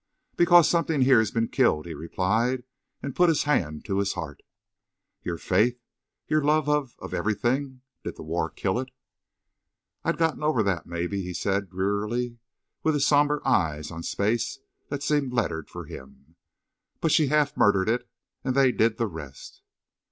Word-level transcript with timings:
"Because 0.35 0.67
something 0.67 1.01
here's 1.03 1.29
been 1.29 1.47
killed," 1.49 1.85
he 1.85 1.93
replied, 1.93 2.63
and 3.03 3.15
put 3.15 3.29
his 3.29 3.43
hand 3.43 3.85
to 3.85 3.99
his 3.99 4.13
heart. 4.13 4.41
"Your 5.21 5.37
faith? 5.37 5.79
Your 6.27 6.43
love 6.43 6.67
of—of 6.67 7.13
everything? 7.13 7.81
Did 8.03 8.15
the 8.15 8.23
war 8.23 8.49
kill 8.49 8.79
it?" 8.79 8.89
"I'd 10.03 10.17
gotten 10.17 10.41
over 10.41 10.63
that, 10.63 10.87
maybe," 10.87 11.21
he 11.21 11.35
said, 11.35 11.69
drearily, 11.69 12.39
with 12.81 12.95
his 12.95 13.05
somber 13.05 13.47
eyes 13.47 13.91
on 13.91 14.01
space 14.01 14.57
that 14.89 15.03
seemed 15.03 15.33
lettered 15.33 15.69
for 15.69 15.85
him. 15.85 16.35
"But 16.99 17.11
she 17.11 17.27
half 17.27 17.55
murdered 17.55 17.87
it—and 17.87 18.55
they 18.55 18.71
did 18.71 18.97
the 18.97 19.05
rest." 19.05 19.61